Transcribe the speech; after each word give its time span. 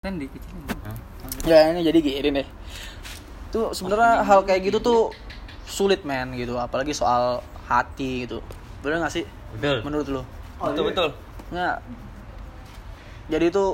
kan 0.00 0.16
dikecilin 0.16 0.64
Ya 1.44 1.76
ini 1.76 1.84
jadi 1.84 1.98
gini 2.00 2.40
deh. 2.40 2.48
Tuh 3.52 3.76
sebenarnya 3.76 4.24
hal 4.24 4.48
kayak 4.48 4.72
gitu 4.72 4.80
tuh 4.80 5.12
sulit 5.68 6.08
men 6.08 6.32
gitu, 6.40 6.56
apalagi 6.56 6.96
soal 6.96 7.44
hati 7.68 8.24
gitu. 8.24 8.40
Bener 8.80 9.04
gak 9.04 9.12
sih? 9.12 9.28
betul 9.60 9.84
Menurut 9.84 10.08
lu? 10.08 10.22
betul 10.56 10.88
betul 10.88 11.08
Nggak. 11.52 11.76
Jadi 13.28 13.44
itu 13.52 13.64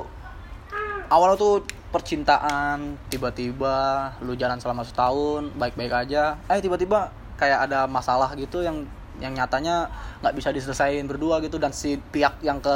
awalnya 1.07 1.39
tuh 1.39 1.63
percintaan, 1.95 2.99
tiba-tiba 3.07 4.11
lu 4.19 4.35
jalan 4.35 4.59
selama 4.59 4.83
setahun, 4.83 5.47
baik-baik 5.55 6.11
aja. 6.11 6.35
Eh 6.51 6.59
tiba-tiba 6.59 7.07
kayak 7.39 7.71
ada 7.71 7.87
masalah 7.87 8.35
gitu 8.35 8.67
yang 8.67 8.83
yang 9.23 9.31
nyatanya 9.31 9.87
nggak 10.19 10.35
bisa 10.35 10.51
diselesaikan 10.51 11.07
berdua 11.07 11.39
gitu 11.39 11.55
dan 11.55 11.71
si 11.71 11.95
pihak 12.11 12.43
yang 12.43 12.59
ke 12.59 12.75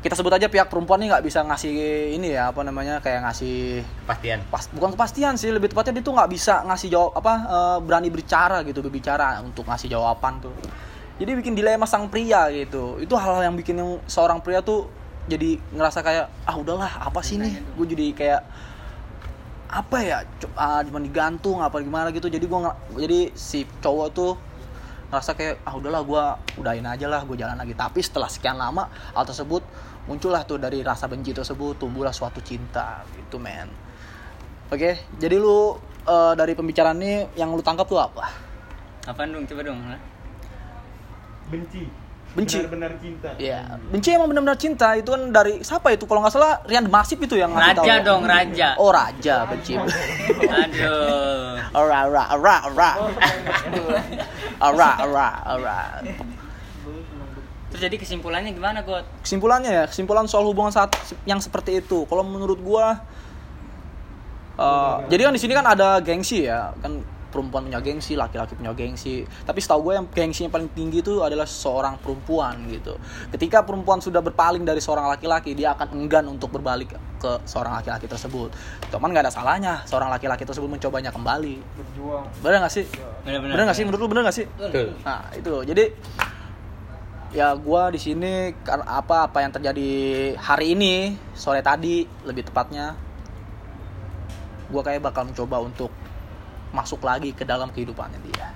kita 0.00 0.16
sebut 0.16 0.32
aja 0.32 0.48
pihak 0.48 0.72
perempuan 0.72 0.96
nih 0.96 1.12
nggak 1.12 1.24
bisa 1.28 1.44
ngasih 1.44 1.72
ini 2.16 2.32
ya 2.32 2.48
apa 2.48 2.64
namanya 2.64 3.04
kayak 3.04 3.20
ngasih 3.20 3.84
kepastian. 4.04 4.40
pas 4.48 4.64
bukan 4.72 4.96
kepastian 4.96 5.36
sih 5.36 5.52
lebih 5.52 5.68
tepatnya 5.68 6.00
dia 6.00 6.04
tuh 6.08 6.16
nggak 6.16 6.30
bisa 6.32 6.64
ngasih 6.64 6.88
jawab 6.88 7.12
apa 7.20 7.32
eh, 7.44 7.78
berani 7.84 8.08
berbicara 8.08 8.64
gitu 8.64 8.80
berbicara 8.80 9.44
untuk 9.44 9.68
ngasih 9.68 9.92
jawaban 9.92 10.40
tuh. 10.40 10.56
Jadi 11.20 11.36
bikin 11.36 11.52
dilema 11.52 11.84
sang 11.84 12.08
pria 12.08 12.48
gitu. 12.48 12.96
Itu 12.96 13.12
hal-hal 13.20 13.52
yang 13.52 13.56
bikin 13.60 13.76
yang 13.76 14.00
seorang 14.08 14.40
pria 14.40 14.64
tuh 14.64 14.88
jadi 15.28 15.60
ngerasa 15.76 16.00
kayak 16.00 16.26
ah 16.48 16.56
udahlah 16.56 16.88
apa 17.04 17.20
sih 17.20 17.36
nih? 17.36 17.60
Gue 17.76 17.84
jadi 17.84 18.06
kayak 18.16 18.40
apa 19.68 19.96
ya? 20.00 20.24
Ah, 20.56 20.80
cuma 20.80 20.96
digantung 20.96 21.60
apa 21.60 21.76
gimana 21.84 22.08
gitu. 22.08 22.32
Jadi 22.32 22.48
gua 22.48 22.72
nggak 22.72 22.76
jadi 23.04 23.20
si 23.36 23.68
cowok 23.84 24.08
tuh 24.16 24.32
ngerasa 25.10 25.34
kayak 25.34 25.66
ah 25.66 25.74
udahlah 25.74 26.02
gue 26.06 26.24
udahin 26.62 26.86
aja 26.86 27.06
lah 27.10 27.26
gue 27.26 27.36
jalan 27.36 27.58
lagi. 27.58 27.74
Tapi 27.74 28.00
setelah 28.00 28.30
sekian 28.30 28.56
lama 28.56 28.86
hal 29.14 29.26
tersebut 29.26 29.62
muncullah 30.06 30.46
tuh 30.46 30.56
dari 30.56 30.80
rasa 30.80 31.10
benci 31.10 31.34
tersebut 31.34 31.76
tumbuhlah 31.76 32.14
suatu 32.14 32.40
cinta 32.40 33.02
gitu 33.18 33.36
men. 33.42 33.68
Oke 34.70 35.04
jadi 35.18 35.36
lu 35.36 35.74
eh, 36.06 36.32
dari 36.38 36.54
pembicaraan 36.54 36.98
ini 37.02 37.26
yang 37.34 37.52
lu 37.52 37.60
tangkap 37.60 37.84
tuh 37.90 38.00
apa? 38.00 38.24
Apa 39.10 39.26
dong 39.26 39.44
coba 39.44 39.62
dong 39.66 39.80
ha? 39.90 39.98
benci 41.50 41.82
Benci. 42.30 42.62
benar-benar 42.62 42.94
cinta 43.02 43.28
Iya, 43.36 43.60
benci 43.90 44.08
emang 44.14 44.30
benar-benar 44.30 44.54
cinta 44.54 44.94
itu 44.94 45.10
kan 45.10 45.34
dari 45.34 45.58
siapa 45.60 45.90
itu 45.90 46.06
kalau 46.06 46.22
nggak 46.22 46.30
salah 46.30 46.62
Rian 46.62 46.86
Masif 46.86 47.18
itu 47.18 47.34
yang 47.34 47.50
ngasih 47.50 47.74
tahu. 47.74 47.84
raja 47.90 47.94
dong 48.06 48.22
raja 48.22 48.68
Oh 48.78 48.90
raja 48.94 49.34
benci. 49.50 49.74
aduh 50.62 51.58
Ora 51.70 51.98
ora 52.06 52.24
ora 52.30 52.56
ora. 52.66 52.90
Ora 54.70 54.90
ora 55.00 55.28
ora. 55.48 55.78
terus 57.70 57.80
jadi 57.80 57.96
kesimpulannya 57.96 58.50
gimana 58.50 58.82
got 58.82 59.06
Kesimpulannya 59.22 59.70
ya, 59.70 59.84
kesimpulan 59.86 60.26
soal 60.26 60.42
hubungan 60.44 60.70
saat 60.70 60.90
yang 61.22 61.38
seperti 61.38 61.78
itu. 61.78 62.02
Kalau 62.04 62.22
menurut 62.22 62.58
gua 62.58 62.98
eh, 64.54 64.96
jadi 65.08 65.26
kan 65.26 65.34
di 65.34 65.40
sini 65.40 65.54
kan 65.54 65.64
ada 65.64 65.98
gengsi 65.98 66.44
ya, 66.44 66.74
kan 66.78 66.98
perempuan 67.30 67.70
punya 67.70 67.80
gengsi, 67.80 68.18
laki-laki 68.18 68.58
punya 68.58 68.74
gengsi. 68.74 69.24
Tapi 69.24 69.58
setahu 69.62 69.90
gue 69.90 69.94
yang 70.02 70.06
gengsi 70.10 70.44
yang 70.44 70.52
paling 70.52 70.68
tinggi 70.74 71.00
itu 71.00 71.22
adalah 71.22 71.46
seorang 71.46 71.96
perempuan 72.02 72.66
gitu. 72.68 72.98
Ketika 73.30 73.62
perempuan 73.62 74.02
sudah 74.02 74.20
berpaling 74.20 74.66
dari 74.66 74.82
seorang 74.82 75.06
laki-laki, 75.08 75.54
dia 75.54 75.72
akan 75.78 75.94
enggan 75.94 76.26
untuk 76.26 76.50
berbalik 76.50 76.92
ke 77.20 77.32
seorang 77.44 77.76
laki-laki 77.76 78.08
tersebut. 78.08 78.50
Cuman 78.88 79.12
nggak 79.12 79.30
ada 79.30 79.32
salahnya 79.32 79.84
seorang 79.84 80.08
laki-laki 80.08 80.42
tersebut 80.42 80.66
mencobanya 80.66 81.12
kembali. 81.12 81.56
berjuang 81.76 82.24
Bener 82.40 82.58
nggak 82.64 82.74
sih? 82.74 82.84
benar-benar 83.22 83.54
Bener 83.54 83.64
nggak 83.68 83.76
sih? 83.76 83.84
Menurut 83.84 84.00
lu 84.00 84.08
bener 84.08 84.22
nggak 84.26 84.36
sih? 84.36 84.46
betul 84.58 84.88
Nah 85.04 85.20
itu 85.36 85.54
jadi 85.68 85.84
ya 87.30 87.54
gua 87.54 87.94
di 87.94 88.00
sini 88.00 88.56
karena 88.66 88.98
apa 88.98 89.30
apa 89.30 89.38
yang 89.44 89.54
terjadi 89.54 89.90
hari 90.34 90.74
ini 90.74 91.14
sore 91.30 91.62
tadi 91.62 92.02
lebih 92.26 92.42
tepatnya 92.50 92.98
gua 94.66 94.82
kayak 94.82 95.04
bakal 95.04 95.30
mencoba 95.30 95.62
untuk 95.62 95.94
masuk 96.70 97.02
lagi 97.02 97.34
ke 97.34 97.42
dalam 97.42 97.70
kehidupannya 97.70 98.20
dia. 98.26 98.48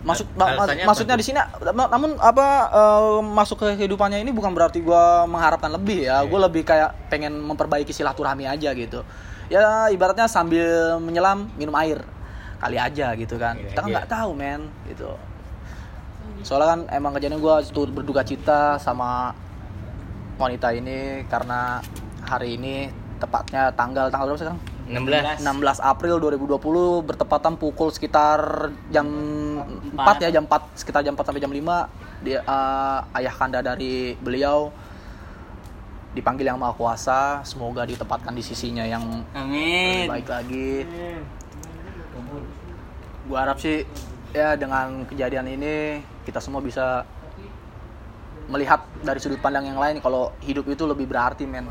Masuk 0.00 0.24
alasannya 0.32 0.88
maksudnya 0.88 1.14
apa 1.14 1.20
di 1.20 1.26
sini 1.28 1.36
na- 1.36 1.90
namun 1.92 2.16
apa 2.16 2.46
eh, 2.72 3.18
masuk 3.20 3.60
ke 3.60 3.66
kehidupannya 3.84 4.24
ini 4.24 4.32
bukan 4.32 4.50
berarti 4.56 4.80
gua 4.80 5.28
mengharapkan 5.28 5.68
lebih 5.68 6.08
ya. 6.08 6.24
Gue 6.24 6.40
lebih 6.40 6.62
kayak 6.64 7.12
pengen 7.12 7.36
memperbaiki 7.36 7.92
silaturahmi 7.92 8.48
aja 8.48 8.72
gitu. 8.72 9.04
Ya 9.52 9.92
ibaratnya 9.92 10.24
sambil 10.30 10.96
menyelam 11.02 11.52
minum 11.58 11.74
air 11.76 12.00
kali 12.60 12.76
aja 12.80 13.12
gitu 13.16 13.36
kan. 13.36 13.60
Iya, 13.60 13.76
Kita 13.76 13.80
kan 13.84 13.88
iya. 13.88 13.94
nggak 14.00 14.08
tahu 14.08 14.30
men 14.32 14.62
gitu 14.88 15.12
soalnya 16.40 16.68
kan 16.72 16.80
emang 16.96 17.12
kejadian 17.16 17.40
gue 17.40 17.54
turut 17.72 17.92
berduka 17.92 18.24
cita 18.24 18.80
sama 18.80 19.36
wanita 20.40 20.72
ini 20.72 21.28
karena 21.28 21.84
hari 22.24 22.56
ini 22.56 22.88
tepatnya 23.20 23.68
tanggal 23.76 24.08
tanggal 24.08 24.32
berapa 24.32 24.40
sekarang 24.40 24.60
16 24.90 25.46
16 25.46 25.78
April 25.86 26.18
2020 26.18 27.06
bertepatan 27.06 27.54
pukul 27.54 27.94
sekitar 27.94 28.70
jam 28.90 29.06
4 29.06 29.94
Empat. 29.94 30.16
ya 30.18 30.34
jam 30.34 30.44
4 30.50 30.82
sekitar 30.82 31.06
jam 31.06 31.14
4 31.14 31.30
sampai 31.30 31.42
jam 31.42 31.52
5 31.54 32.26
dia 32.26 32.42
eh, 32.42 33.18
ayah 33.22 33.34
kanda 33.38 33.62
dari 33.62 34.18
beliau 34.18 34.74
dipanggil 36.10 36.50
yang 36.50 36.58
maha 36.58 36.74
kuasa. 36.74 37.40
Semoga 37.46 37.86
ditempatkan 37.86 38.34
di 38.34 38.42
sisinya 38.42 38.82
yang 38.82 39.22
amin. 39.30 40.10
lebih 40.10 40.10
baik 40.10 40.28
lagi. 40.28 40.70
Gue 43.30 43.38
harap 43.38 43.62
sih 43.62 43.86
ya 44.34 44.58
dengan 44.58 45.06
kejadian 45.06 45.46
ini 45.54 46.02
kita 46.26 46.42
semua 46.42 46.58
bisa 46.58 47.06
melihat 48.50 48.82
dari 49.06 49.22
sudut 49.22 49.38
pandang 49.38 49.70
yang 49.70 49.78
lain. 49.78 50.02
Kalau 50.02 50.34
hidup 50.42 50.66
itu 50.66 50.82
lebih 50.82 51.06
berarti 51.06 51.46
men 51.46 51.70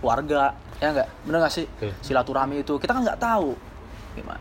keluarga 0.00 0.56
ya 0.80 0.96
enggak 0.96 1.08
bener 1.28 1.38
gak 1.44 1.52
sih? 1.52 1.68
Betul. 1.68 1.92
silaturahmi 2.00 2.64
itu. 2.64 2.74
Kita 2.80 2.96
kan 2.96 3.04
nggak 3.04 3.20
tahu. 3.20 3.52
Gimana? 4.16 4.40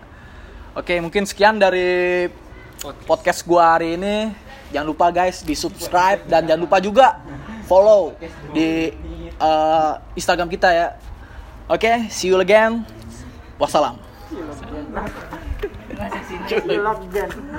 Oke 0.73 0.95
mungkin 1.03 1.27
sekian 1.27 1.59
dari 1.59 2.31
podcast. 3.05 3.43
gua 3.43 3.77
hari 3.77 3.99
ini. 3.99 4.31
Jangan 4.71 4.87
lupa 4.87 5.11
guys 5.11 5.43
di 5.43 5.57
subscribe 5.57 6.23
dan 6.29 6.45
jangan 6.45 6.61
lupa 6.63 6.77
juga 6.79 7.19
follow 7.65 8.13
di 8.55 8.93
eh, 9.35 9.91
Instagram 10.15 10.47
kita 10.47 10.69
ya. 10.71 10.87
Oke 11.67 12.07
see 12.07 12.31
you 12.31 12.39
again. 12.39 12.87
Wassalam. 13.59 13.99